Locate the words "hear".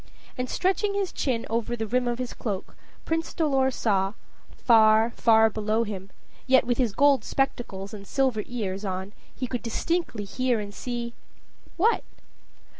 10.25-10.59